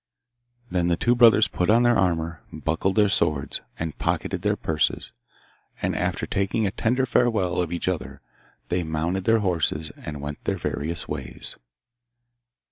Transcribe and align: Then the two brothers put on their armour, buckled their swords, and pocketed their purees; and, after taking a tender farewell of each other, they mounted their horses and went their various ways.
Then 0.71 0.87
the 0.87 0.97
two 0.97 1.13
brothers 1.13 1.47
put 1.47 1.69
on 1.69 1.83
their 1.83 1.95
armour, 1.95 2.41
buckled 2.51 2.95
their 2.95 3.07
swords, 3.07 3.61
and 3.77 3.95
pocketed 3.99 4.41
their 4.41 4.55
purees; 4.55 5.11
and, 5.79 5.95
after 5.95 6.25
taking 6.25 6.65
a 6.65 6.71
tender 6.71 7.05
farewell 7.05 7.61
of 7.61 7.71
each 7.71 7.87
other, 7.87 8.19
they 8.69 8.81
mounted 8.81 9.25
their 9.25 9.41
horses 9.45 9.91
and 9.95 10.19
went 10.19 10.43
their 10.45 10.57
various 10.57 11.07
ways. 11.07 11.55